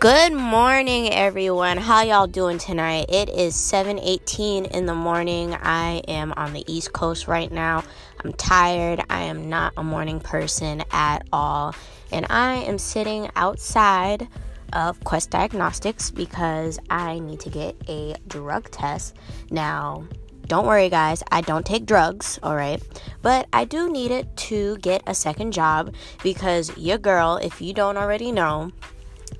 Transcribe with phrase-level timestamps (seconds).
[0.00, 1.76] Good morning, everyone.
[1.76, 3.06] How y'all doing tonight?
[3.08, 5.56] It is 7:18 in the morning.
[5.60, 7.82] I am on the East Coast right now.
[8.24, 9.02] I'm tired.
[9.10, 11.74] I am not a morning person at all.
[12.12, 14.28] And I am sitting outside
[14.72, 19.16] of Quest Diagnostics because I need to get a drug test.
[19.50, 20.04] Now,
[20.46, 22.80] don't worry, guys, I don't take drugs, all right?
[23.20, 25.92] But I do need it to get a second job
[26.22, 28.70] because your girl, if you don't already know,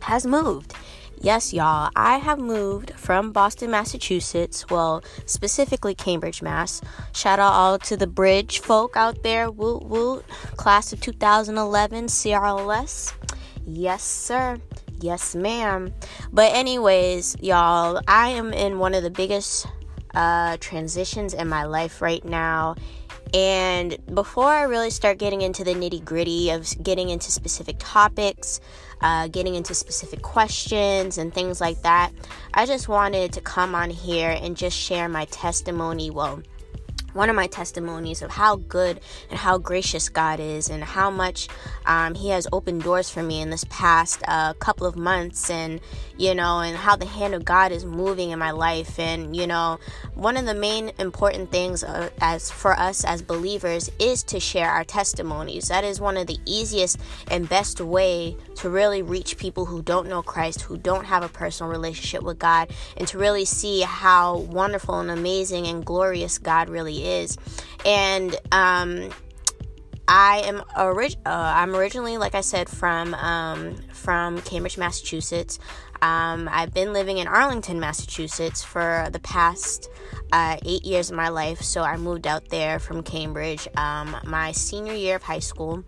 [0.02, 0.74] has moved.
[1.20, 4.64] Yes, y'all, I have moved from Boston, Massachusetts.
[4.70, 6.80] Well, specifically Cambridge, Mass.
[7.12, 9.50] Shout out all to the bridge folk out there.
[9.50, 10.24] Woot woot.
[10.56, 13.14] Class of 2011 CRLS.
[13.66, 14.58] Yes, sir.
[15.00, 15.92] Yes, ma'am.
[16.32, 19.66] But, anyways, y'all, I am in one of the biggest
[20.14, 22.76] uh, transitions in my life right now.
[23.34, 28.60] And before I really start getting into the nitty gritty of getting into specific topics,
[29.02, 32.10] uh, getting into specific questions and things like that,
[32.54, 36.10] I just wanted to come on here and just share my testimony.
[36.10, 36.42] Well,
[37.18, 41.48] one of my testimonies of how good and how gracious God is, and how much
[41.84, 45.80] um, He has opened doors for me in this past uh, couple of months, and
[46.16, 49.00] you know, and how the hand of God is moving in my life.
[49.00, 49.80] And you know,
[50.14, 54.70] one of the main important things uh, as for us as believers is to share
[54.70, 55.66] our testimonies.
[55.68, 57.00] That is one of the easiest
[57.32, 61.28] and best way to really reach people who don't know Christ, who don't have a
[61.28, 66.68] personal relationship with God, and to really see how wonderful and amazing and glorious God
[66.68, 67.07] really is.
[67.84, 69.10] And um,
[70.08, 75.58] I am orig- uh, I'm originally, like I said, from um, from Cambridge, Massachusetts.
[76.00, 79.90] Um, I've been living in Arlington, Massachusetts for the past
[80.32, 81.60] uh, eight years of my life.
[81.60, 85.84] So I moved out there from Cambridge um, my senior year of high school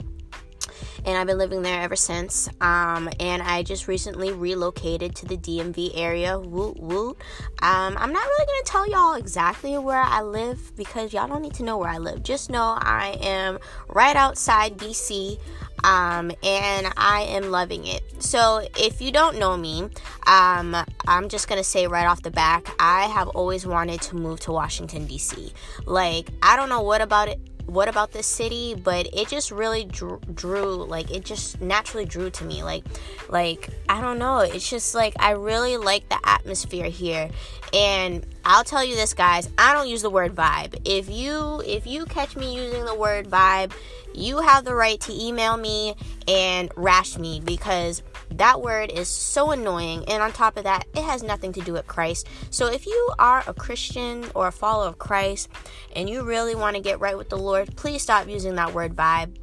[1.05, 2.49] and I've been living there ever since.
[2.61, 6.39] Um, and I just recently relocated to the DMV area.
[6.39, 7.17] Woot woot.
[7.63, 11.55] Um, I'm not really gonna tell y'all exactly where I live because y'all don't need
[11.55, 12.23] to know where I live.
[12.23, 15.39] Just know I am right outside DC.
[15.83, 18.03] Um, and I am loving it.
[18.23, 19.89] So, if you don't know me,
[20.27, 20.77] um,
[21.09, 24.53] I'm just gonna say right off the back, I have always wanted to move to
[24.53, 25.55] Washington, D.C.
[25.87, 28.75] Like, I don't know what about it what about this city?
[28.75, 32.85] But it just really drew, drew, like it just naturally drew to me like
[33.29, 34.41] like i don't know.
[34.41, 37.31] It's just like i really like the atmosphere here.
[37.73, 40.81] And i'll tell you this guys i don't use the word vibe.
[40.85, 43.73] If you if you catch me using the word vibe
[44.13, 45.95] you have the right to email me
[46.27, 48.03] and rash me because
[48.33, 50.05] that word is so annoying.
[50.09, 52.29] And on top of that, it has nothing to do with Christ.
[52.51, 55.49] So if you are a Christian or a follower of Christ
[55.95, 58.95] and you really want to get right with the Lord, please stop using that word
[58.95, 59.37] vibe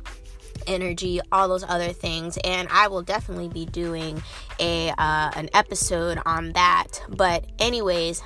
[0.65, 4.21] energy all those other things and i will definitely be doing
[4.59, 8.21] a uh, an episode on that but anyways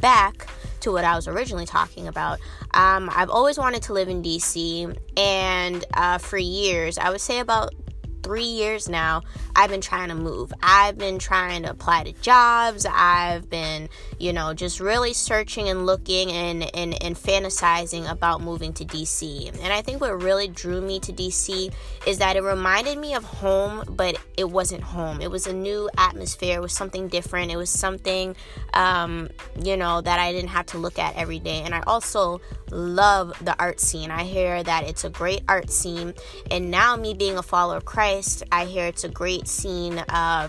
[0.00, 0.46] back
[0.80, 2.38] to what I was originally talking about.
[2.74, 7.40] Um, I've always wanted to live in DC, and uh, for years, I would say
[7.40, 7.74] about
[8.22, 9.22] three years now,
[9.54, 10.52] I've been trying to move.
[10.62, 12.86] I've been trying to apply to jobs.
[12.88, 18.72] I've been, you know, just really searching and looking and, and, and fantasizing about moving
[18.74, 19.48] to DC.
[19.62, 21.72] And I think what really drew me to DC
[22.06, 25.20] is that it reminded me of home, but it wasn't home.
[25.20, 26.58] It was a new atmosphere.
[26.58, 27.50] It was something different.
[27.50, 28.36] It was something,
[28.74, 29.28] um,
[29.60, 31.62] you know, that I didn't have to look at every day.
[31.64, 32.40] And I also
[32.70, 34.10] love the art scene.
[34.10, 36.14] I hear that it's a great art scene.
[36.50, 38.17] And now, me being a follower of Christ,
[38.50, 39.98] I hear it's a great scene.
[39.98, 40.48] Uh,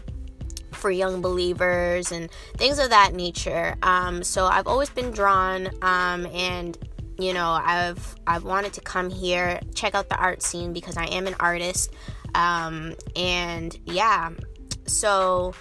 [0.71, 3.75] for young believers and things of that nature.
[3.83, 6.77] Um, so I've always been drawn, um, and
[7.19, 11.05] you know, I've I've wanted to come here, check out the art scene because I
[11.05, 11.93] am an artist,
[12.33, 14.31] um, and yeah.
[14.85, 15.53] So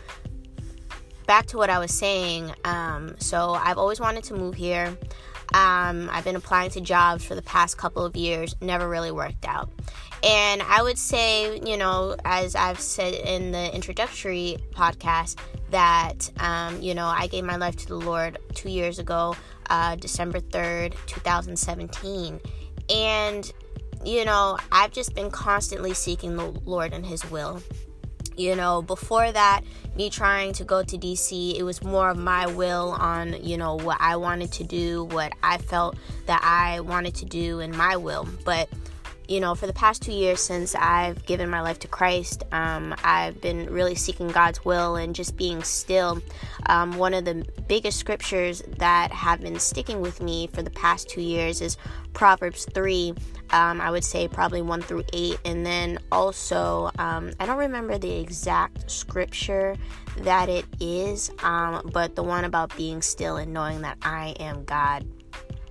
[1.27, 2.53] back to what I was saying.
[2.65, 4.97] Um, so I've always wanted to move here.
[5.55, 9.47] Um, I've been applying to jobs for the past couple of years, never really worked
[9.47, 9.71] out.
[10.23, 15.39] And I would say, you know, as I've said in the introductory podcast,
[15.71, 19.37] that, um, you know, I gave my life to the Lord two years ago,
[19.71, 22.41] uh, December 3rd, 2017.
[22.91, 23.53] And,
[24.05, 27.63] you know, I've just been constantly seeking the Lord and His will.
[28.37, 29.63] You know, before that,
[29.97, 33.75] me trying to go to DC, it was more of my will on, you know,
[33.75, 37.97] what I wanted to do, what I felt that I wanted to do, and my
[37.97, 38.29] will.
[38.45, 38.69] But
[39.29, 42.95] you know, for the past two years since I've given my life to Christ, um,
[43.05, 46.23] I've been really seeking God's will and just being still.
[46.67, 51.11] Um, one of the biggest scriptures that have been sticking with me for the past
[51.11, 51.77] two years is
[52.15, 53.13] Proverbs 3.
[53.51, 55.39] Um, I would say probably 1 through 8.
[55.45, 59.77] And then also, um, I don't remember the exact scripture
[60.21, 64.65] that it is, um, but the one about being still and knowing that I am
[64.65, 65.07] God.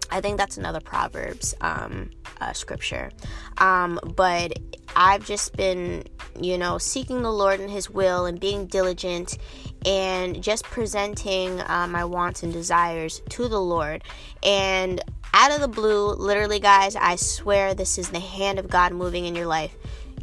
[0.10, 3.12] I think that's another Proverbs um, uh, scripture.
[3.58, 4.54] Um, but
[4.96, 6.04] I've just been,
[6.40, 9.38] you know, seeking the Lord and His will and being diligent
[9.86, 14.04] and just presenting uh, my wants and desires to the Lord.
[14.44, 15.02] And
[15.34, 19.26] out of the blue, literally, guys, I swear this is the hand of God moving
[19.26, 19.76] in your life.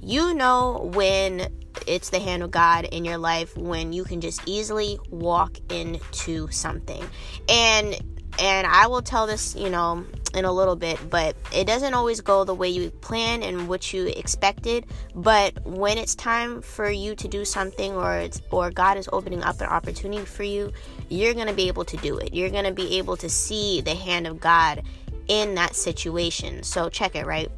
[0.02, 1.48] You know when
[1.86, 6.48] it's the hand of God in your life when you can just easily walk into
[6.50, 7.04] something.
[7.48, 7.96] And
[8.38, 10.04] and I will tell this, you know,
[10.34, 13.92] in a little bit, but it doesn't always go the way you plan and what
[13.92, 14.86] you expected.
[15.14, 19.42] But when it's time for you to do something or it's or God is opening
[19.42, 20.72] up an opportunity for you,
[21.08, 22.34] you're to be able to do it.
[22.34, 24.82] You're to be able to see the hand of God
[25.28, 26.62] in that situation.
[26.62, 27.50] So check it, right?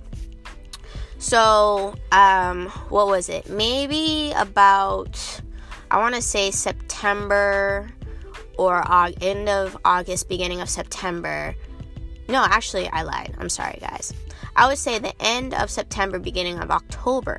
[1.18, 3.48] So, um what was it?
[3.48, 5.40] Maybe about
[5.90, 7.90] I want to say September
[8.58, 8.82] or
[9.20, 11.54] end of August, beginning of September.
[12.28, 13.34] No, actually, I lied.
[13.38, 14.12] I'm sorry, guys.
[14.56, 17.38] I would say the end of September, beginning of October,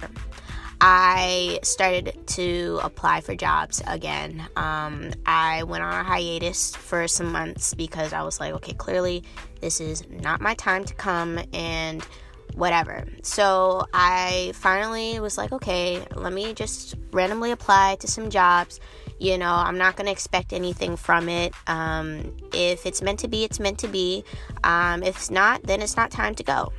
[0.79, 4.47] I started to apply for jobs again.
[4.55, 9.23] Um, I went on a hiatus for some months because I was like, okay, clearly
[9.59, 12.05] this is not my time to come and
[12.53, 13.05] whatever.
[13.23, 18.79] So I finally was like, okay, let me just randomly apply to some jobs
[19.19, 21.53] you know, I'm not going to expect anything from it.
[21.67, 24.23] Um, if it's meant to be, it's meant to be.
[24.63, 26.71] Um, if it's not, then it's not time to go.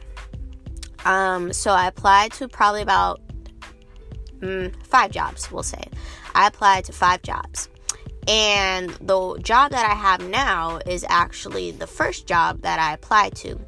[1.04, 3.20] Um, so I applied to probably about
[4.40, 5.82] mm, five jobs, we'll say.
[6.34, 7.68] I applied to five jobs.
[8.28, 13.34] And the job that I have now is actually the first job that I applied
[13.36, 13.58] to.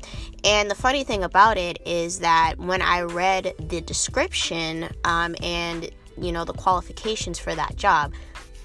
[0.44, 5.90] And the funny thing about it is that when I read the description um, and
[6.18, 8.12] you know the qualifications for that job,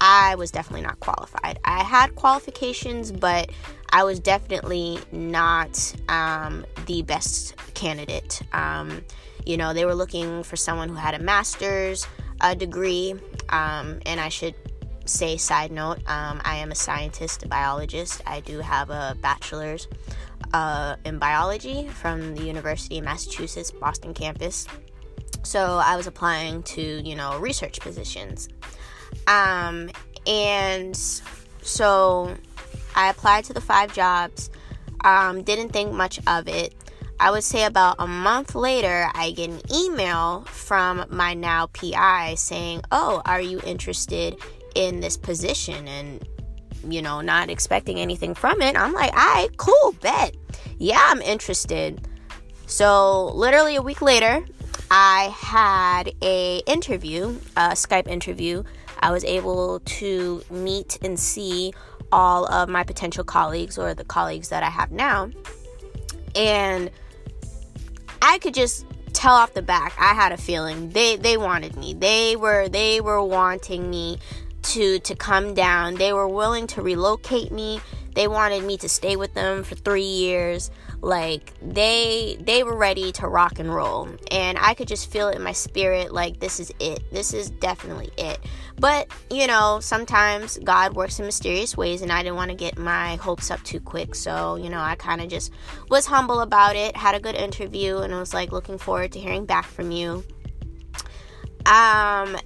[0.08, 1.58] I was definitely not qualified.
[1.64, 3.50] I had qualifications, but
[3.90, 8.40] I was definitely not um, the best candidate.
[8.52, 9.02] Um,
[9.44, 12.06] you know, they were looking for someone who had a master's
[12.40, 13.16] a degree,
[13.48, 14.54] um, and I should
[15.06, 18.22] say, side note, um, I am a scientist, a biologist.
[18.26, 19.88] I do have a bachelor's
[20.54, 24.68] uh, in biology from the University of Massachusetts, Boston campus.
[25.42, 28.48] So I was applying to, you know, research positions.
[29.26, 29.90] Um,
[30.26, 30.96] and
[31.62, 32.36] so
[32.94, 34.50] I applied to the five jobs.
[35.04, 36.74] Um, didn't think much of it.
[37.18, 42.34] I would say about a month later, I get an email from my now PI
[42.34, 44.36] saying, Oh, are you interested
[44.74, 45.88] in this position?
[45.88, 46.28] And,
[46.86, 48.76] you know, not expecting anything from it.
[48.76, 50.36] I'm like, All right, cool, bet.
[50.78, 52.06] Yeah, I'm interested.
[52.66, 54.44] So, literally a week later,
[54.90, 58.62] I had a interview, a Skype interview
[59.00, 61.72] I was able to meet and see
[62.12, 65.30] all of my potential colleagues or the colleagues that I have now.
[66.34, 66.90] And
[68.22, 71.94] I could just tell off the back I had a feeling they they wanted me.
[71.94, 74.18] They were they were wanting me
[74.62, 75.94] to to come down.
[75.94, 77.80] They were willing to relocate me.
[78.16, 80.70] They wanted me to stay with them for 3 years.
[81.02, 84.08] Like they they were ready to rock and roll.
[84.30, 87.04] And i could just feel it in my spirit like this is it.
[87.12, 88.38] This is definitely it.
[88.80, 92.78] But you know sometimes god works in mysterious ways and i didn't want to get
[92.78, 94.14] my hopes up too quick.
[94.14, 95.52] So you know i kind of just
[95.90, 99.20] was humble about it had a good interview and i was like looking forward to
[99.20, 100.24] hearing back from you.
[101.66, 102.38] Um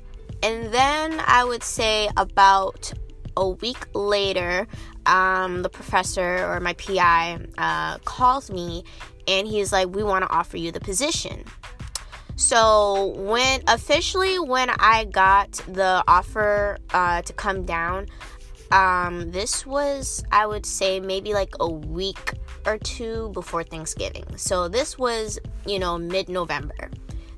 [0.43, 2.93] and then i would say about
[3.37, 4.67] a week later
[5.07, 8.85] um, the professor or my PI uh, calls me
[9.27, 11.45] and he's like, We want to offer you the position.
[12.37, 18.07] So, when officially, when I got the offer uh, to come down,
[18.71, 22.33] um, this was, I would say, maybe like a week
[22.65, 24.25] or two before Thanksgiving.
[24.37, 26.91] So, this was, you know, mid November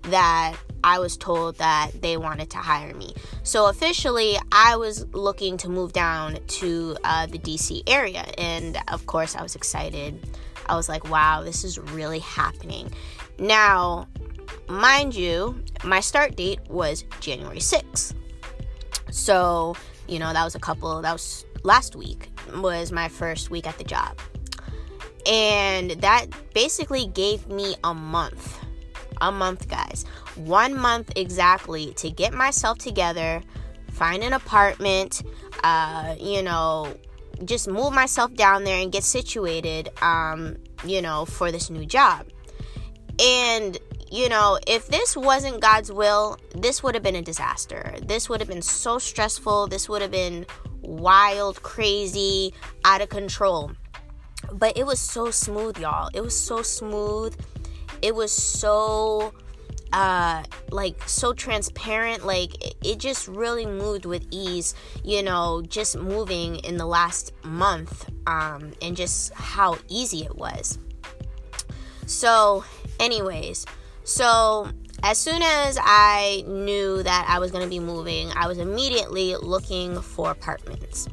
[0.02, 0.54] that
[0.84, 3.14] I was told that they wanted to hire me.
[3.42, 8.24] So officially, I was looking to move down to uh, the DC area.
[8.38, 10.26] And of course, I was excited.
[10.66, 12.92] I was like, wow, this is really happening.
[13.38, 14.08] Now,
[14.68, 18.14] mind you, my start date was January 6th.
[19.10, 19.76] So,
[20.08, 23.78] you know, that was a couple, that was last week, was my first week at
[23.78, 24.18] the job.
[25.26, 28.58] And that basically gave me a month
[29.22, 30.04] a month, guys.
[30.36, 33.42] One month exactly to get myself together,
[33.90, 35.22] find an apartment,
[35.62, 36.94] uh, you know,
[37.44, 42.26] just move myself down there and get situated, um, you know, for this new job.
[43.20, 43.78] And
[44.12, 47.94] you know, if this wasn't God's will, this would have been a disaster.
[48.02, 49.68] This would have been so stressful.
[49.68, 50.44] This would have been
[50.82, 52.52] wild, crazy,
[52.84, 53.72] out of control.
[54.52, 56.10] But it was so smooth, y'all.
[56.12, 57.34] It was so smooth.
[58.02, 59.32] It was so
[59.92, 62.52] uh like so transparent like
[62.84, 68.72] it just really moved with ease you know just moving in the last month um
[68.80, 70.78] and just how easy it was
[72.06, 72.64] so
[72.98, 73.66] anyways
[74.04, 74.68] so,
[75.02, 79.36] as soon as I knew that I was going to be moving, I was immediately
[79.36, 81.08] looking for apartments.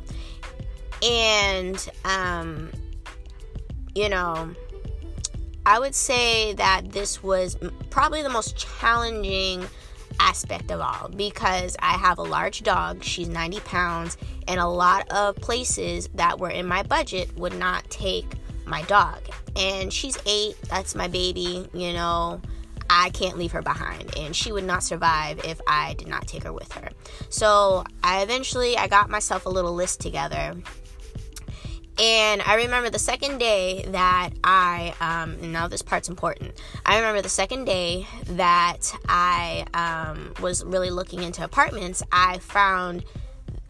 [1.03, 2.71] And, um,
[3.95, 4.53] you know,
[5.69, 7.55] I would say that this was
[7.91, 9.63] probably the most challenging
[10.19, 13.03] aspect of all because I have a large dog.
[13.03, 17.87] She's 90 pounds, and a lot of places that were in my budget would not
[17.91, 18.25] take
[18.65, 19.19] my dog.
[19.55, 22.41] And she's eight, that's my baby, you know.
[22.89, 26.43] I can't leave her behind and she would not survive if I did not take
[26.43, 26.89] her with her.
[27.29, 30.55] So I eventually I got myself a little list together.
[31.99, 36.53] And I remember the second day that I, um, now this part's important.
[36.85, 43.03] I remember the second day that I um, was really looking into apartments, I found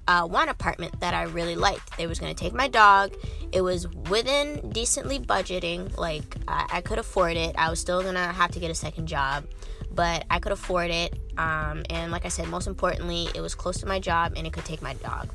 [0.07, 1.97] uh, one apartment that I really liked.
[1.97, 3.15] They was going to take my dog.
[3.51, 5.97] It was within decently budgeting.
[5.97, 7.55] Like I, I could afford it.
[7.57, 9.45] I was still gonna have to get a second job,
[9.91, 11.17] but I could afford it.
[11.37, 14.53] Um, and like I said, most importantly, it was close to my job and it
[14.53, 15.29] could take my dog.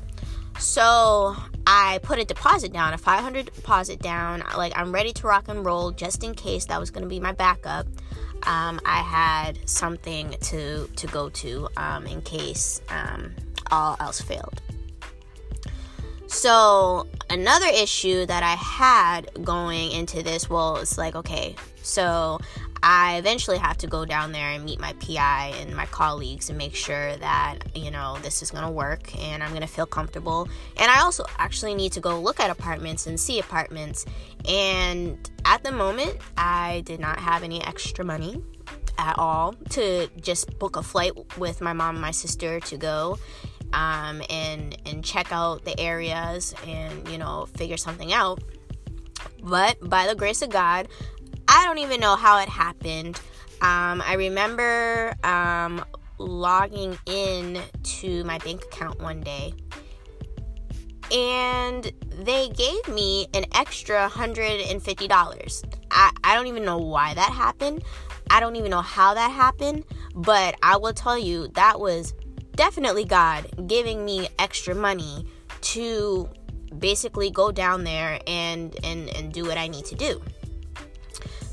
[0.59, 1.35] So
[1.67, 4.43] I put a deposit down, a 500 deposit down.
[4.55, 7.19] Like I'm ready to rock and roll just in case that was going to be
[7.19, 7.87] my backup.
[8.43, 13.33] Um, I had something to to go to um, in case um,
[13.71, 14.61] all else failed.
[16.27, 22.39] So, another issue that I had going into this, well, it's like, okay, so
[22.87, 26.57] I eventually have to go down there and meet my PI and my colleagues and
[26.57, 29.87] make sure that, you know, this is going to work and I'm going to feel
[29.87, 30.47] comfortable.
[30.77, 34.05] And I also actually need to go look at apartments and see apartments.
[34.47, 38.43] And at the moment, I did not have any extra money
[38.99, 43.17] at all to just book a flight with my mom and my sister to go
[43.73, 48.43] um, and and check out the areas and you know figure something out.
[49.43, 50.87] But by the grace of God,
[51.55, 53.15] I don't even know how it happened.
[53.61, 55.85] Um, I remember um,
[56.17, 59.53] logging in to my bank account one day
[61.13, 65.77] and they gave me an extra $150.
[65.91, 67.83] I, I don't even know why that happened.
[68.29, 72.13] I don't even know how that happened, but I will tell you that was
[72.57, 75.25] definitely God giving me extra money
[75.61, 76.29] to
[76.79, 80.21] basically go down there and and and do what I need to do.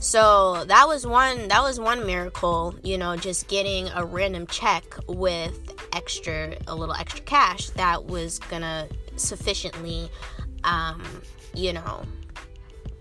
[0.03, 4.83] So that was one that was one miracle, you know, just getting a random check
[5.07, 5.57] with
[5.93, 10.11] extra a little extra cash that was gonna sufficiently
[10.65, 11.01] um,
[11.55, 12.03] you know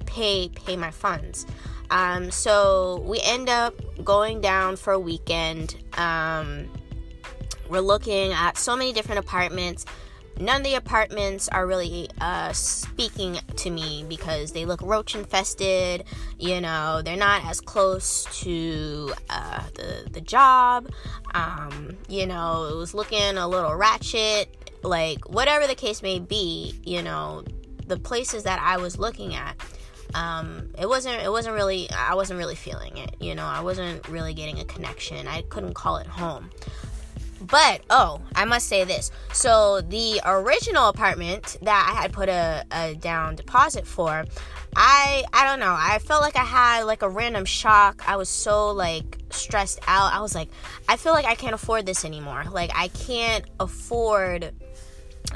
[0.06, 1.48] pay pay my funds.
[1.90, 3.74] Um, so we end up
[4.06, 5.84] going down for a weekend.
[5.98, 6.70] Um,
[7.68, 9.86] we're looking at so many different apartments.
[10.40, 16.04] None of the apartments are really uh, speaking to me because they look roach infested.
[16.40, 20.90] You know, they're not as close to uh, the the job.
[21.34, 24.74] Um, you know, it was looking a little ratchet.
[24.84, 27.44] Like whatever the case may be, you know,
[27.86, 29.56] the places that I was looking at
[30.14, 33.16] um, it wasn't it wasn't really I wasn't really feeling it.
[33.20, 35.28] You know, I wasn't really getting a connection.
[35.28, 36.50] I couldn't call it home.
[37.42, 39.12] But oh, I must say this.
[39.34, 44.26] So the original apartment that I had put a, a down deposit for,
[44.76, 45.76] I I don't know.
[45.78, 48.08] I felt like I had like a random shock.
[48.08, 50.14] I was so like stressed out.
[50.14, 50.50] I was like,
[50.88, 52.46] I feel like I can't afford this anymore.
[52.52, 54.54] Like I can't afford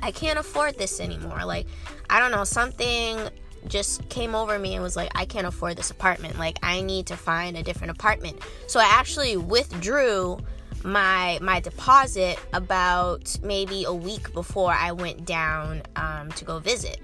[0.02, 1.44] I can't afford this anymore.
[1.44, 1.66] Like
[2.10, 3.30] I don't know, something
[3.68, 6.38] just came over me and was like, I can't afford this apartment.
[6.38, 8.40] Like I need to find a different apartment.
[8.68, 10.38] So I actually withdrew
[10.86, 17.00] my my deposit about maybe a week before I went down um, to go visit.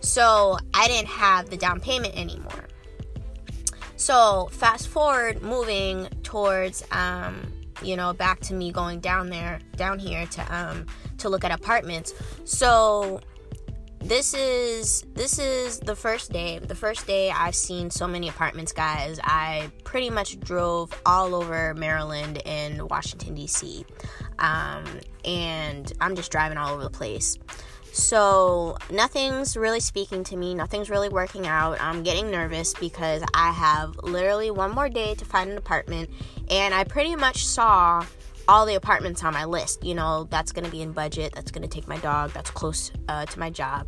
[0.00, 2.68] So I didn't have the down payment anymore.
[3.96, 7.52] So fast forward, moving towards um,
[7.82, 10.86] you know back to me going down there down here to um,
[11.18, 12.14] to look at apartments.
[12.44, 13.20] So
[14.00, 18.72] this is this is the first day the first day i've seen so many apartments
[18.72, 19.20] guys.
[19.22, 23.84] I pretty much drove all over maryland and washington d.c
[24.38, 24.84] um,
[25.24, 27.38] and i'm just driving all over the place.
[27.92, 30.54] So nothing's really speaking to me.
[30.54, 31.80] Nothing's really working out.
[31.80, 36.08] I'm getting nervous because i have literally one more day to find an apartment.
[36.48, 38.04] And i pretty much saw
[38.50, 39.84] all the apartments on my list.
[39.84, 42.50] You know, that's going to be in budget, that's going to take my dog, that's
[42.50, 43.86] close uh, to my job.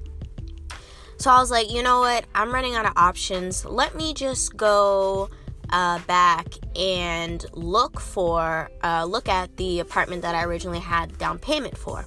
[1.18, 2.26] So I was like, you know what?
[2.32, 3.64] I'm running out of options.
[3.64, 5.30] Let me just go
[5.70, 11.40] uh, back and look for, uh, look at the apartment that I originally had down
[11.40, 12.06] payment for.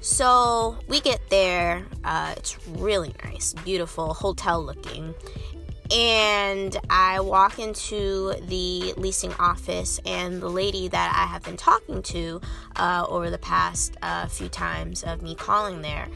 [0.00, 1.86] So we get there.
[2.02, 5.14] Uh, it's really nice, beautiful, hotel looking
[5.90, 12.02] and I walk into the leasing office, and the lady that I have been talking
[12.02, 12.40] to
[12.76, 16.08] uh, over the past uh, few times of me calling there,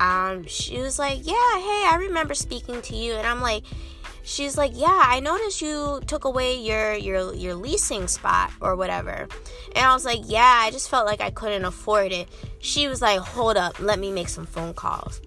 [0.00, 3.64] um, she was like, "Yeah, hey, I remember speaking to you," and I'm like,
[4.22, 9.28] she's like, "Yeah, I noticed you took away your your your leasing spot or whatever,"
[9.76, 13.00] and I was like, "Yeah, I just felt like I couldn't afford it." She was
[13.02, 15.20] like, "Hold up, let me make some phone calls."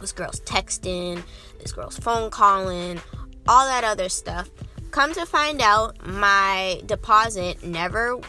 [0.00, 1.22] This girl's texting,
[1.66, 3.00] this girl's phone calling,
[3.48, 4.48] all that other stuff.
[4.92, 8.20] Come to find out, my deposit never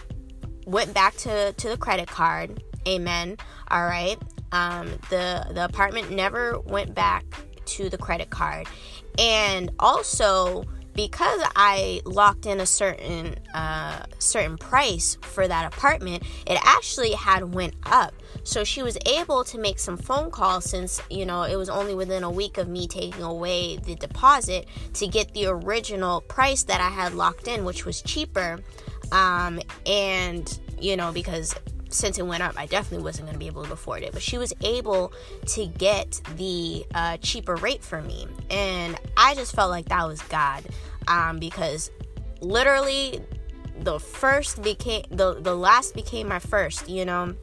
[0.66, 2.64] went back to, to the credit card.
[2.88, 3.38] Amen.
[3.70, 4.18] All right.
[4.54, 7.26] Um, the the apartment never went back
[7.66, 8.66] to the credit card,
[9.20, 10.64] and also
[10.98, 17.54] because I locked in a certain uh, certain price for that apartment, it actually had
[17.54, 18.14] went up.
[18.44, 21.94] So she was able to make some phone calls since you know it was only
[21.94, 26.82] within a week of me taking away the deposit to get the original price that
[26.82, 28.60] I had locked in, which was cheaper.
[29.12, 31.54] Um, and you know because
[31.90, 34.12] since it went up, I definitely wasn't going to be able to afford it.
[34.12, 35.14] But she was able
[35.48, 38.28] to get the uh, cheaper rate for me.
[38.50, 40.66] And I just felt like that was God
[41.08, 41.92] um, because
[42.42, 43.22] literally
[43.80, 47.36] the first became, the, the last became my first, you know.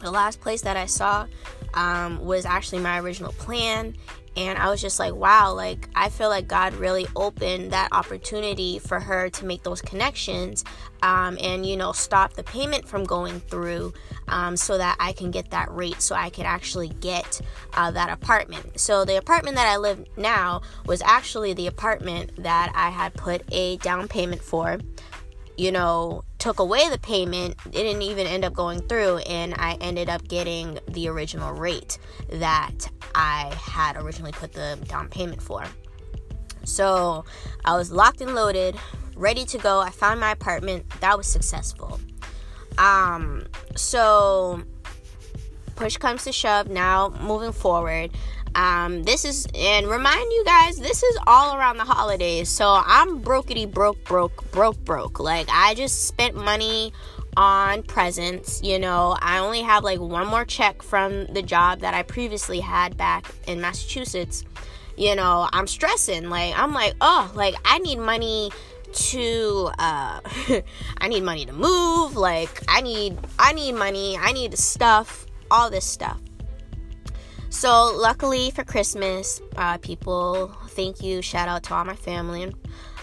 [0.00, 1.26] The last place that I saw
[1.74, 3.96] um, was actually my original plan
[4.36, 8.78] and I was just like, wow, like I feel like God really opened that opportunity
[8.78, 10.64] for her to make those connections
[11.02, 13.92] um, and, you know, stop the payment from going through
[14.28, 17.40] um, so that I can get that rate so I could actually get
[17.74, 18.80] uh, that apartment.
[18.80, 23.42] So the apartment that I live now was actually the apartment that I had put
[23.52, 24.78] a down payment for
[25.56, 29.76] you know, took away the payment, it didn't even end up going through, and I
[29.80, 31.98] ended up getting the original rate
[32.30, 35.64] that I had originally put the down payment for.
[36.64, 37.24] So
[37.64, 38.76] I was locked and loaded,
[39.16, 39.80] ready to go.
[39.80, 40.88] I found my apartment.
[41.00, 42.00] That was successful.
[42.78, 44.62] Um, so
[45.76, 46.68] push comes to shove.
[46.68, 48.12] Now moving forward,
[48.54, 52.48] um, this is and remind you guys, this is all around the holidays.
[52.48, 55.20] So I'm brokety broke, broke, broke, broke.
[55.20, 56.92] Like I just spent money
[57.36, 58.62] on presents.
[58.62, 62.60] You know, I only have like one more check from the job that I previously
[62.60, 64.44] had back in Massachusetts.
[64.96, 66.28] You know, I'm stressing.
[66.28, 68.50] Like I'm like, oh, like I need money
[68.92, 70.20] to uh
[70.98, 75.70] I need money to move, like I need I need money, I need stuff, all
[75.70, 76.20] this stuff.
[77.52, 82.50] So, luckily for Christmas, uh, people, thank you, shout out to all my family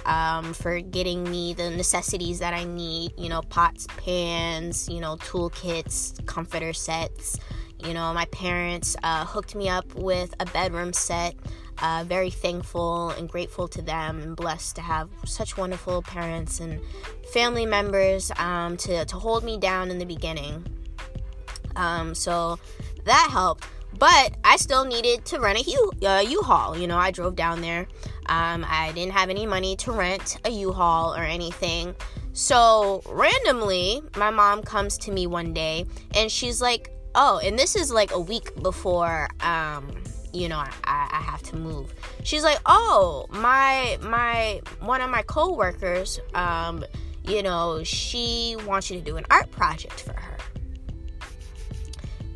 [0.06, 5.18] um, for getting me the necessities that I need you know, pots, pans, you know,
[5.18, 7.40] toolkits, comforter sets.
[7.86, 11.36] You know, my parents uh, hooked me up with a bedroom set.
[11.78, 16.82] Uh, very thankful and grateful to them and blessed to have such wonderful parents and
[17.32, 20.66] family members um, to, to hold me down in the beginning.
[21.76, 22.58] Um, so
[23.06, 23.68] that helped.
[23.97, 26.78] But I still needed to rent a U uh, U-Haul.
[26.78, 27.88] You know, I drove down there.
[28.28, 31.95] Um, I didn't have any money to rent a U-Haul or anything.
[32.34, 37.75] So randomly, my mom comes to me one day and she's like, "Oh," and this
[37.75, 39.91] is like a week before, um,
[40.32, 41.93] you know, I, I have to move.
[42.23, 46.86] She's like, "Oh, my my one of my coworkers, um,
[47.25, 50.38] you know, she wants you to do an art project for her."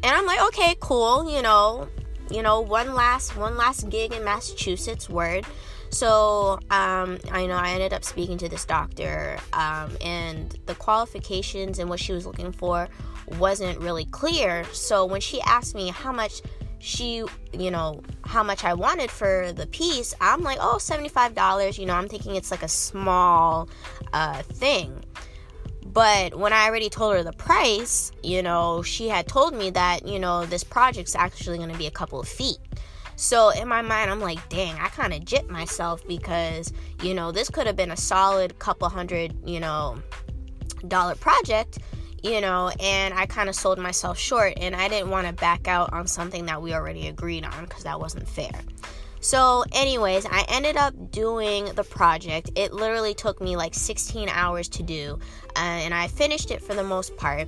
[0.04, 1.88] And I'm like, okay, cool, you know,
[2.30, 5.46] you know, one last one last gig in Massachusetts, word.
[5.90, 11.78] So, um, I know I ended up speaking to this doctor, um, and the qualifications
[11.78, 12.90] and what she was looking for
[13.38, 14.66] wasn't really clear.
[14.74, 16.42] So when she asked me how much
[16.80, 21.78] she, you know, how much I wanted for the piece, I'm like, oh, $75.
[21.78, 23.70] You know, I'm thinking it's like a small
[24.12, 25.04] uh, thing.
[25.94, 30.08] But when I already told her the price, you know, she had told me that,
[30.08, 32.58] you know, this project's actually going to be a couple of feet.
[33.16, 37.32] So in my mind, I'm like, dang, I kind of jipped myself because, you know,
[37.32, 40.02] this could have been a solid couple hundred, you know,
[40.88, 41.78] dollar project,
[42.24, 45.68] you know, and I kind of sold myself short and I didn't want to back
[45.68, 48.60] out on something that we already agreed on because that wasn't fair.
[49.24, 52.52] So, anyways, I ended up doing the project.
[52.56, 55.18] It literally took me like 16 hours to do,
[55.56, 57.48] uh, and I finished it for the most part.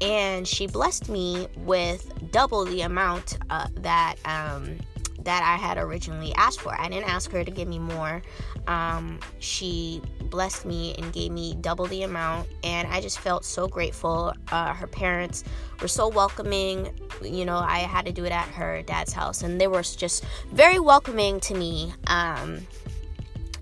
[0.00, 4.78] And she blessed me with double the amount uh, that um,
[5.24, 6.78] that I had originally asked for.
[6.78, 8.22] I didn't ask her to give me more.
[8.66, 13.68] Um, she blessed me and gave me double the amount, and I just felt so
[13.68, 14.34] grateful.
[14.50, 15.44] Uh, her parents
[15.80, 16.98] were so welcoming.
[17.22, 20.24] You know, I had to do it at her dad's house, and they were just
[20.52, 21.92] very welcoming to me.
[22.06, 22.66] Um,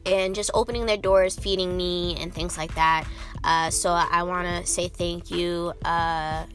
[0.06, 3.04] and just opening their doors, feeding me, and things like that.
[3.44, 6.46] Uh, so I want to say thank you uh,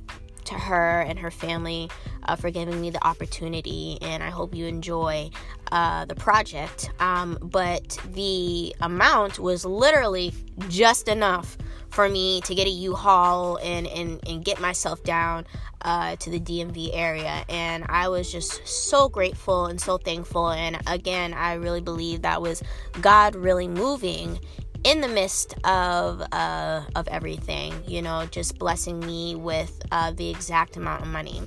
[0.45, 1.89] to her and her family
[2.25, 5.29] uh, for giving me the opportunity, and I hope you enjoy
[5.71, 6.89] uh, the project.
[6.99, 10.33] Um, but the amount was literally
[10.69, 11.57] just enough
[11.89, 15.45] for me to get a U-Haul and, and, and get myself down
[15.81, 17.45] uh, to the DMV area.
[17.47, 20.49] And I was just so grateful and so thankful.
[20.49, 22.61] And again, I really believe that was
[23.01, 24.39] God really moving
[24.83, 30.29] in the midst of uh, of everything, you know, just blessing me with uh, the
[30.29, 31.41] exact amount of money.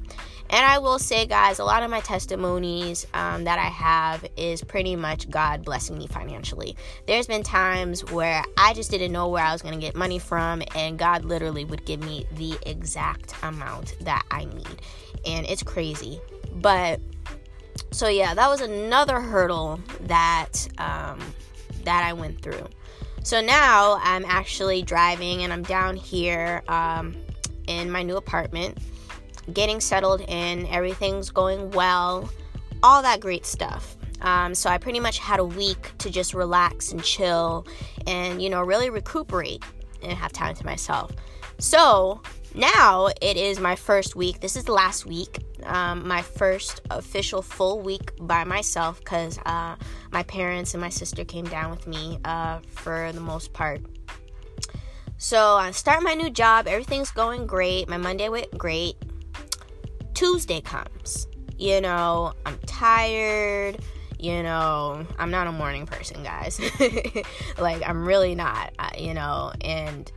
[0.51, 4.63] And I will say, guys, a lot of my testimonies um, that I have is
[4.65, 6.77] pretty much God blessing me financially.
[7.07, 10.19] There's been times where I just didn't know where I was going to get money
[10.19, 14.83] from, and God literally would give me the exact amount that I need.
[15.27, 16.21] And it's crazy.
[16.55, 17.01] But
[17.91, 21.21] so yeah, that was another hurdle that um,
[21.85, 22.67] that I went through.
[23.23, 27.17] So now I'm actually driving and I'm down here um,
[27.67, 28.79] in my new apartment
[29.53, 32.29] getting settled in, everything's going well,
[32.83, 33.97] all that great stuff.
[34.21, 37.67] Um, so I pretty much had a week to just relax and chill
[38.07, 39.63] and, you know, really recuperate
[40.03, 41.13] and have time to myself.
[41.59, 42.21] So
[42.55, 44.41] now it is my first week.
[44.41, 49.77] This is the last week, um, my first official full week by myself because uh,
[50.11, 53.81] my parents and my sister came down with me uh, for the most part.
[55.19, 56.69] So I start my new job.
[56.69, 57.89] Everything's going great.
[57.89, 58.97] My Monday went great.
[60.15, 61.27] Tuesday comes.
[61.59, 63.79] You know, I'm tired.
[64.19, 66.61] You know, I'm not a morning person, guys.
[67.59, 70.11] like, I'm really not, uh, you know, and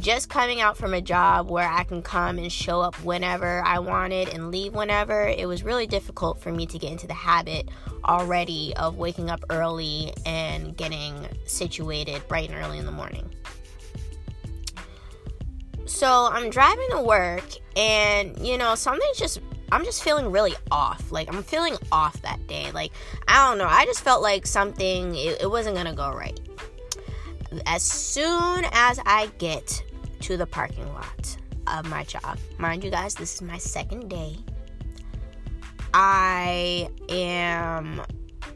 [0.00, 3.78] just coming out from a job where I can come and show up whenever I
[3.78, 7.68] wanted and leave whenever, it was really difficult for me to get into the habit
[8.04, 13.30] already of waking up early and getting situated bright and early in the morning.
[15.90, 17.44] So I'm driving to work,
[17.76, 19.40] and you know, something's just,
[19.72, 21.10] I'm just feeling really off.
[21.10, 22.70] Like, I'm feeling off that day.
[22.70, 22.92] Like,
[23.26, 23.66] I don't know.
[23.66, 26.38] I just felt like something, it, it wasn't gonna go right.
[27.66, 29.82] As soon as I get
[30.20, 34.36] to the parking lot of my job, mind you guys, this is my second day.
[35.92, 38.00] I am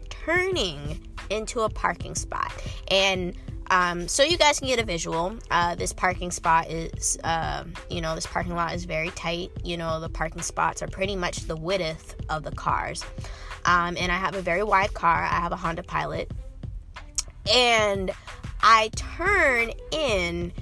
[0.09, 2.53] turning into a parking spot.
[2.89, 3.37] And
[3.71, 5.37] um, so you guys can get a visual.
[5.51, 9.51] Uh, this parking spot is, uh, you know, this parking lot is very tight.
[9.63, 13.05] You know, the parking spots are pretty much the width of the cars.
[13.65, 15.23] Um, and I have a very wide car.
[15.23, 16.31] I have a Honda Pilot.
[17.53, 18.11] And
[18.63, 20.53] I turn in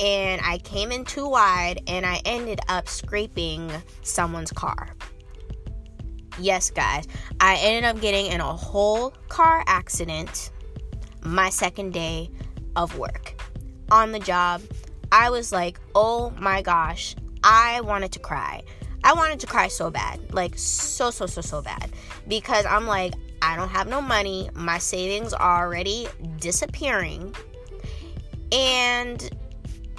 [0.00, 3.70] and I came in too wide and I ended up scraping
[4.02, 4.88] someone's car.
[6.38, 7.08] Yes, guys,
[7.40, 10.50] I ended up getting in a whole car accident
[11.22, 12.30] my second day
[12.76, 13.40] of work.
[13.90, 14.62] On the job,
[15.10, 18.62] I was like, oh my gosh, I wanted to cry.
[19.04, 21.90] I wanted to cry so bad, like so, so, so, so bad.
[22.26, 24.50] Because I'm like, I don't have no money.
[24.54, 27.34] My savings are already disappearing.
[28.50, 29.22] And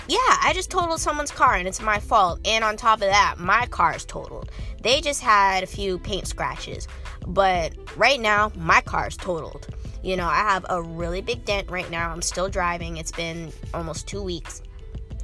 [0.08, 2.40] yeah, I just totaled someone's car and it's my fault.
[2.46, 4.52] And on top of that, my car is totaled.
[4.82, 6.88] They just had a few paint scratches.
[7.28, 9.68] But right now, my car is totaled.
[10.02, 12.10] You know, I have a really big dent right now.
[12.10, 12.98] I'm still driving.
[12.98, 14.62] It's been almost two weeks.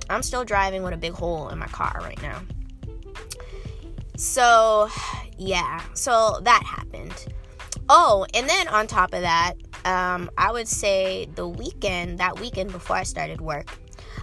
[0.10, 2.42] I'm still driving with a big hole in my car right now.
[4.18, 4.90] So,
[5.38, 7.26] yeah, so that happened.
[7.88, 9.54] Oh, and then on top of that,
[9.86, 13.78] um, I would say the weekend, that weekend before I started work,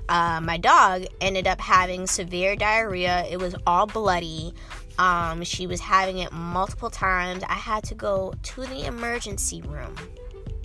[0.09, 3.25] uh, my dog ended up having severe diarrhea.
[3.31, 4.53] It was all bloody.
[4.99, 7.43] Um, she was having it multiple times.
[7.49, 9.97] I had to go to the emergency room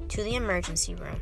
[0.09, 1.19] to the emergency room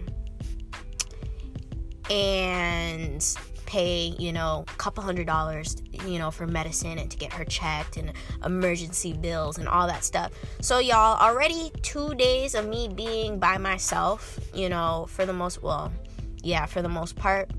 [2.09, 3.23] and
[3.65, 7.43] pay, you know, a couple hundred dollars, you know, for medicine and to get her
[7.45, 8.13] checked and
[8.45, 10.31] emergency bills and all that stuff.
[10.61, 15.61] So, y'all, already two days of me being by myself, you know, for the most,
[15.61, 15.91] well,
[16.41, 17.49] yeah, for the most part,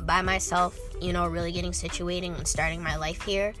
[0.00, 3.54] by myself, you know, really getting situated and starting my life here.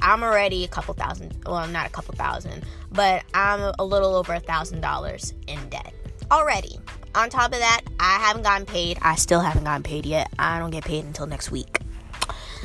[0.00, 4.34] I'm already a couple thousand, well, not a couple thousand, but I'm a little over
[4.34, 5.92] a thousand dollars in debt
[6.30, 6.78] already.
[7.14, 8.98] On top of that, I haven't gotten paid.
[9.02, 10.32] I still haven't gotten paid yet.
[10.38, 11.80] I don't get paid until next week.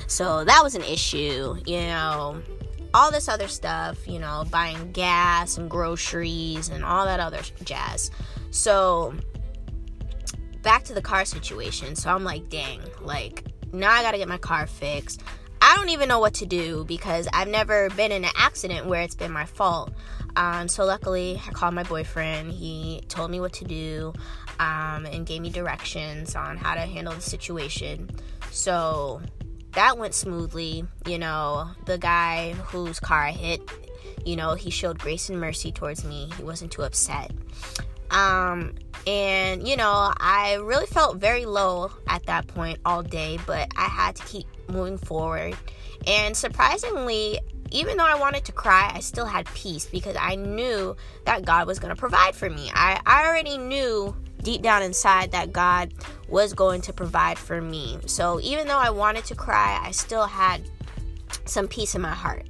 [0.08, 2.42] So that was an issue, you know.
[2.94, 8.12] All this other stuff, you know, buying gas and groceries and all that other jazz.
[8.52, 9.16] So
[10.62, 11.96] back to the car situation.
[11.96, 15.24] So I'm like, dang, like now I gotta get my car fixed.
[15.74, 19.02] I don't even know what to do because I've never been in an accident where
[19.02, 19.92] it's been my fault.
[20.36, 22.52] Um, so luckily, I called my boyfriend.
[22.52, 24.14] He told me what to do
[24.60, 28.12] um, and gave me directions on how to handle the situation.
[28.52, 29.24] So
[29.72, 30.86] that went smoothly.
[31.08, 33.68] You know, the guy whose car I hit,
[34.28, 36.30] you know, he showed grace and mercy towards me.
[36.38, 37.32] He wasn't too upset.
[38.12, 38.76] Um,
[39.08, 43.86] and you know, I really felt very low at that point all day, but I
[43.86, 45.56] had to keep moving forward.
[46.08, 47.40] And surprisingly,
[47.72, 50.96] even though I wanted to cry, I still had peace because I knew
[51.26, 52.72] that God was going to provide for me.
[52.74, 55.94] I, I already knew deep down inside that God
[56.28, 57.98] was going to provide for me.
[58.06, 60.62] So even though I wanted to cry, I still had
[61.46, 62.48] some peace in my heart.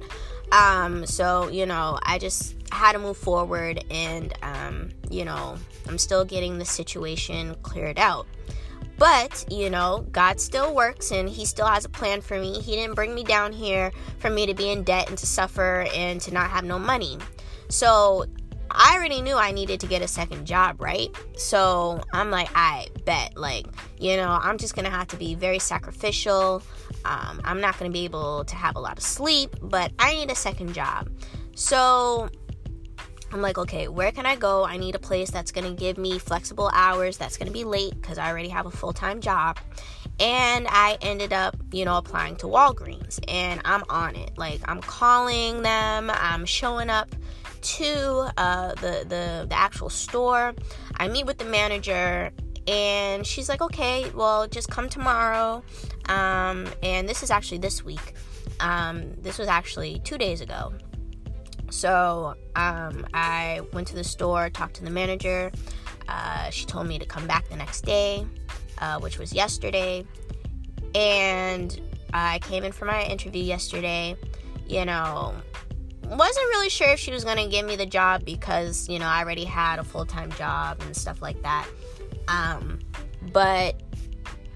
[0.52, 5.56] Um, so, you know, I just had to move forward and, um, you know,
[5.88, 8.26] I'm still getting the situation cleared out.
[8.98, 12.60] But, you know, God still works and He still has a plan for me.
[12.60, 15.86] He didn't bring me down here for me to be in debt and to suffer
[15.94, 17.18] and to not have no money.
[17.68, 18.26] So
[18.70, 21.08] I already knew I needed to get a second job, right?
[21.36, 23.66] So I'm like, I bet, like,
[23.98, 26.62] you know, I'm just gonna have to be very sacrificial.
[27.04, 30.30] Um, I'm not gonna be able to have a lot of sleep, but I need
[30.30, 31.08] a second job.
[31.54, 32.28] So
[33.34, 34.64] I'm like, okay, where can I go?
[34.64, 37.64] I need a place that's going to give me flexible hours, that's going to be
[37.64, 39.58] late because I already have a full time job.
[40.20, 44.38] And I ended up, you know, applying to Walgreens and I'm on it.
[44.38, 47.08] Like, I'm calling them, I'm showing up
[47.62, 50.54] to uh, the, the, the actual store.
[50.96, 52.30] I meet with the manager
[52.68, 55.64] and she's like, okay, well, just come tomorrow.
[56.08, 58.14] Um, and this is actually this week.
[58.60, 60.72] Um, this was actually two days ago.
[61.74, 65.50] So um, I went to the store, talked to the manager.
[66.08, 68.24] Uh, she told me to come back the next day,
[68.78, 70.06] uh, which was yesterday.
[70.94, 71.80] And
[72.12, 74.14] I came in for my interview yesterday.
[74.68, 75.34] You know,
[76.04, 79.06] wasn't really sure if she was going to give me the job because, you know,
[79.06, 81.66] I already had a full time job and stuff like that.
[82.28, 82.78] Um,
[83.32, 83.83] but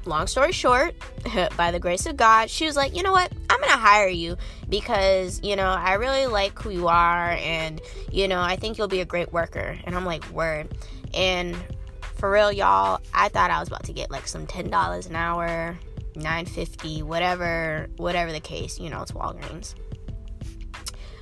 [0.09, 0.95] long story short,
[1.57, 3.33] by the grace of God, she was like, you know what?
[3.51, 4.37] I'm going to hire you
[4.69, 8.89] because, you know, I really like who you are and, you know, I think you'll
[8.89, 9.79] be a great worker.
[9.85, 10.69] And I'm like, word.
[11.15, 11.57] And
[12.17, 15.79] for real, y'all, I thought I was about to get like some $10 an hour,
[16.17, 19.75] 950, whatever, whatever the case, you know, it's Walgreens.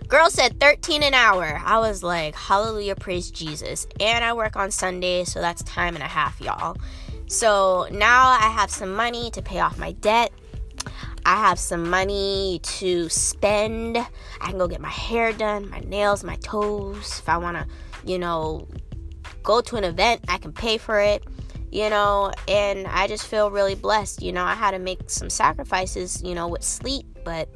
[0.08, 1.60] Girl said 13 an hour.
[1.64, 3.88] I was like, hallelujah, praise Jesus.
[3.98, 6.76] And I work on Sunday, so that's time and a half, y'all.
[7.26, 10.32] So now I have some money to pay off my debt.
[11.24, 13.96] I have some money to spend.
[13.96, 17.18] I can go get my hair done, my nails, my toes.
[17.18, 17.66] If I want to,
[18.04, 18.68] you know,
[19.42, 21.24] go to an event, I can pay for it,
[21.72, 24.22] you know, and I just feel really blessed.
[24.22, 27.48] You know, I had to make some sacrifices, you know, with sleep, but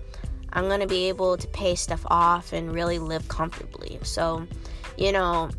[0.52, 4.00] I'm going to be able to pay stuff off and really live comfortably.
[4.02, 4.48] So,
[4.96, 5.50] you know,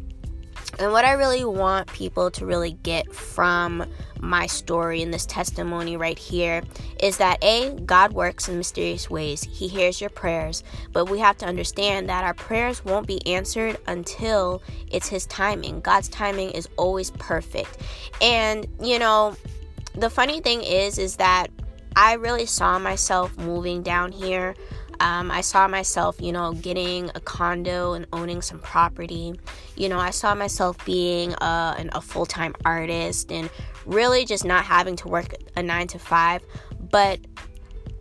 [0.80, 3.86] and what I really want people to really get from
[4.20, 6.62] my story and this testimony right here
[7.02, 9.44] is that A, God works in mysterious ways.
[9.44, 13.78] He hears your prayers, but we have to understand that our prayers won't be answered
[13.88, 15.82] until it's His timing.
[15.82, 17.78] God's timing is always perfect.
[18.22, 19.36] And, you know,
[19.94, 21.48] the funny thing is, is that
[21.96, 24.56] I really saw myself moving down here
[25.02, 29.34] um, I saw myself, you know, getting a condo and owning some property.
[29.76, 33.50] You know, I saw myself being a, an, a full time artist and
[33.88, 36.44] really just not having to work a nine to five.
[36.92, 37.20] But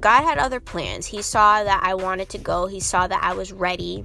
[0.02, 1.06] God had other plans.
[1.06, 4.04] He saw that I wanted to go, He saw that I was ready.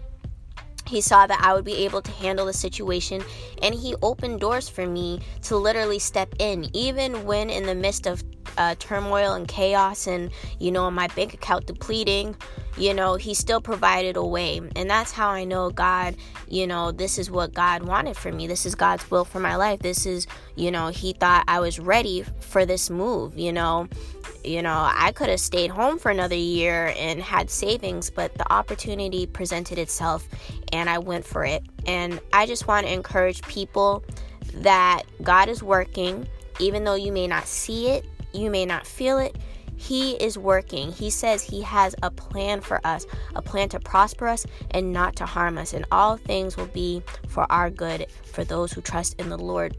[0.88, 3.24] He saw that I would be able to handle the situation,
[3.64, 8.06] and he opened doors for me to literally step in, even when in the midst
[8.06, 8.24] of
[8.58, 12.36] uh, turmoil and chaos and, you know, my bank account depleting,
[12.78, 14.62] you know, he still provided a way.
[14.76, 16.16] And that's how I know God,
[16.48, 18.48] you know, this is what God wanted for me.
[18.48, 19.80] This is God's will for my life.
[19.80, 23.88] This is, you know, he thought I was ready for this move, you know.
[24.44, 28.52] You know, I could have stayed home for another year and had savings, but the
[28.54, 30.28] opportunity presented itself
[30.72, 31.64] and I went for it.
[31.88, 34.04] And I just want to encourage people
[34.54, 36.28] that God is working,
[36.60, 38.06] even though you may not see it,
[38.36, 39.36] you may not feel it.
[39.78, 40.92] He is working.
[40.92, 45.16] He says He has a plan for us, a plan to prosper us and not
[45.18, 45.74] to harm us.
[45.74, 49.76] And all things will be for our good for those who trust in the Lord.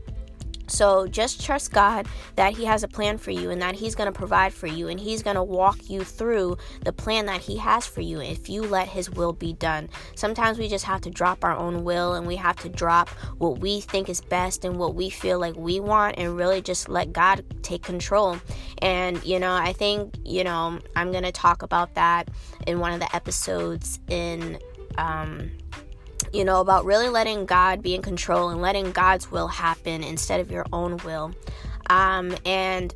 [0.67, 4.13] So just trust God that He has a plan for you and that He's going
[4.13, 7.57] to provide for you and He's going to walk you through the plan that He
[7.59, 9.89] has for you if you let His will be done.
[10.15, 13.59] Sometimes we just have to drop our own will and we have to drop what
[13.59, 17.13] we think is best and what we feel like we want and really just let
[17.13, 18.39] God take control.
[18.79, 22.29] And, you know, I think, you know, I'm going to talk about that
[22.67, 24.59] in one of the episodes in.
[24.99, 25.51] Um,
[26.37, 30.39] you know, about really letting God be in control and letting God's will happen instead
[30.39, 31.33] of your own will.
[31.89, 32.95] Um, and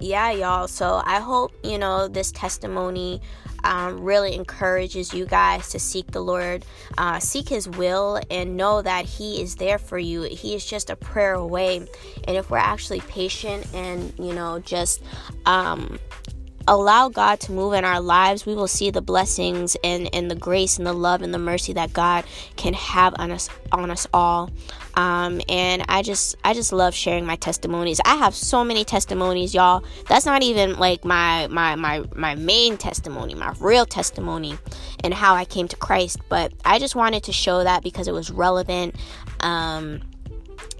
[0.00, 0.66] yeah, y'all.
[0.66, 3.20] So I hope, you know, this testimony
[3.62, 6.64] um, really encourages you guys to seek the Lord,
[6.96, 10.22] uh, seek His will, and know that He is there for you.
[10.22, 11.86] He is just a prayer away.
[12.24, 15.00] And if we're actually patient and, you know, just,
[15.46, 16.00] um,
[16.68, 20.34] allow God to move in our lives, we will see the blessings and, and the
[20.34, 22.24] grace and the love and the mercy that God
[22.56, 24.50] can have on us on us all.
[24.94, 28.00] Um, and I just I just love sharing my testimonies.
[28.04, 29.84] I have so many testimonies, y'all.
[30.08, 34.58] That's not even like my my my my main testimony, my real testimony,
[35.02, 36.18] and how I came to Christ.
[36.28, 38.96] But I just wanted to show that because it was relevant.
[39.40, 40.00] Um,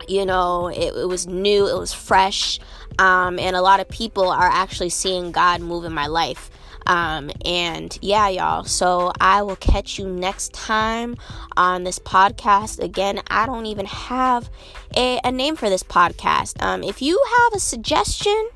[0.08, 2.58] you know, it, it was new, it was fresh,
[2.98, 6.50] um, and a lot of people are actually seeing God move in my life.
[6.86, 8.64] Um, and yeah, y'all.
[8.64, 11.16] So I will catch you next time
[11.56, 12.82] on this podcast.
[12.82, 14.48] Again, I don't even have
[14.96, 16.62] a, a name for this podcast.
[16.62, 18.48] Um, if you have a suggestion,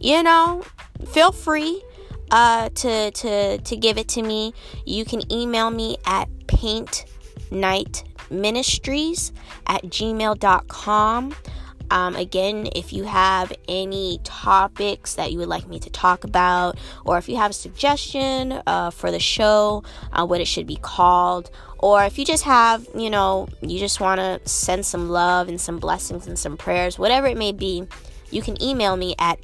[0.00, 0.62] you know,
[1.08, 1.82] feel free
[2.30, 4.54] uh, to to to give it to me.
[4.84, 7.04] You can email me at paint
[7.50, 9.32] night ministries
[9.66, 11.34] at gmail.com.
[11.88, 16.78] Um, again, if you have any topics that you would like me to talk about,
[17.04, 20.76] or if you have a suggestion uh, for the show, uh, what it should be
[20.76, 25.48] called, or if you just have, you know, you just want to send some love
[25.48, 27.86] and some blessings and some prayers, whatever it may be,
[28.30, 29.38] you can email me at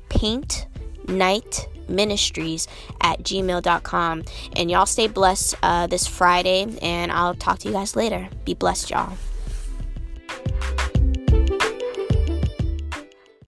[1.07, 2.67] paintnightministries
[3.01, 4.23] at gmail.com.
[4.57, 8.29] And y'all stay blessed uh, this Friday, and I'll talk to you guys later.
[8.45, 9.17] Be blessed, y'all.